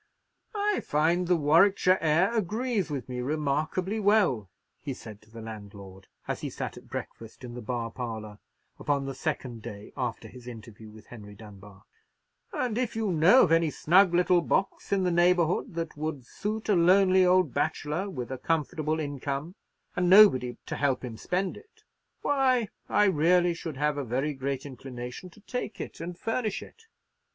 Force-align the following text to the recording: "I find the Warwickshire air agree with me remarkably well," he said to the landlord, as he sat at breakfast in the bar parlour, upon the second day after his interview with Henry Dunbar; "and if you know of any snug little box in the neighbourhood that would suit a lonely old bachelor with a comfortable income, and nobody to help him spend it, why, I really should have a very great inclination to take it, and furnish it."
"I 0.55 0.79
find 0.83 1.27
the 1.27 1.37
Warwickshire 1.37 1.99
air 2.01 2.35
agree 2.35 2.81
with 2.81 3.07
me 3.07 3.19
remarkably 3.21 3.99
well," 3.99 4.49
he 4.79 4.95
said 4.95 5.21
to 5.21 5.29
the 5.29 5.43
landlord, 5.43 6.07
as 6.27 6.41
he 6.41 6.49
sat 6.49 6.75
at 6.75 6.87
breakfast 6.89 7.43
in 7.43 7.53
the 7.53 7.61
bar 7.61 7.91
parlour, 7.91 8.39
upon 8.79 9.05
the 9.05 9.13
second 9.13 9.61
day 9.61 9.93
after 9.95 10.27
his 10.27 10.47
interview 10.47 10.89
with 10.89 11.05
Henry 11.05 11.35
Dunbar; 11.35 11.83
"and 12.51 12.79
if 12.79 12.95
you 12.95 13.11
know 13.11 13.43
of 13.43 13.51
any 13.51 13.69
snug 13.69 14.15
little 14.15 14.41
box 14.41 14.91
in 14.91 15.03
the 15.03 15.11
neighbourhood 15.11 15.75
that 15.75 15.95
would 15.95 16.25
suit 16.25 16.67
a 16.67 16.75
lonely 16.75 17.23
old 17.23 17.53
bachelor 17.53 18.09
with 18.09 18.31
a 18.31 18.39
comfortable 18.39 18.99
income, 18.99 19.53
and 19.95 20.09
nobody 20.09 20.57
to 20.65 20.77
help 20.77 21.05
him 21.05 21.15
spend 21.15 21.55
it, 21.55 21.83
why, 22.23 22.69
I 22.89 23.05
really 23.05 23.53
should 23.53 23.77
have 23.77 23.99
a 23.99 24.03
very 24.03 24.33
great 24.33 24.65
inclination 24.65 25.29
to 25.29 25.41
take 25.41 25.79
it, 25.79 25.99
and 26.01 26.17
furnish 26.17 26.63
it." 26.63 26.87